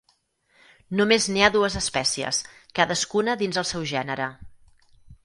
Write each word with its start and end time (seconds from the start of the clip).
Només 0.99 1.27
n'hi 1.35 1.43
ha 1.47 1.49
dues 1.55 1.75
espècies, 1.81 2.39
cadascuna 2.79 3.37
dins 3.43 3.61
el 3.63 3.69
seu 3.73 3.87
gènere. 3.93 4.31